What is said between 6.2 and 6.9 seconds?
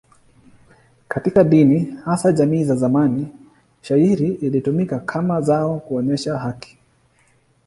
haki.